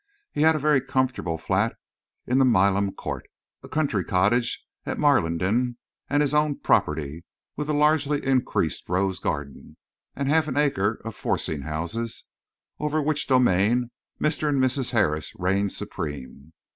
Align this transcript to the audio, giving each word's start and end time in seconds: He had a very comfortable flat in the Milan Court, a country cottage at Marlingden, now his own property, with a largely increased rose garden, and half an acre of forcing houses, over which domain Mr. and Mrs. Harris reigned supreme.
He 0.31 0.41
had 0.41 0.55
a 0.55 0.57
very 0.57 0.81
comfortable 0.81 1.37
flat 1.37 1.75
in 2.25 2.39
the 2.39 2.43
Milan 2.43 2.91
Court, 2.91 3.27
a 3.61 3.69
country 3.69 4.03
cottage 4.03 4.65
at 4.83 4.97
Marlingden, 4.97 5.77
now 6.09 6.19
his 6.19 6.33
own 6.33 6.57
property, 6.57 7.23
with 7.55 7.69
a 7.69 7.73
largely 7.73 8.25
increased 8.25 8.89
rose 8.89 9.19
garden, 9.19 9.77
and 10.15 10.27
half 10.27 10.47
an 10.47 10.57
acre 10.57 10.99
of 11.05 11.13
forcing 11.15 11.61
houses, 11.61 12.23
over 12.79 12.99
which 12.99 13.27
domain 13.27 13.91
Mr. 14.19 14.49
and 14.49 14.59
Mrs. 14.59 14.89
Harris 14.89 15.33
reigned 15.35 15.71
supreme. 15.71 16.51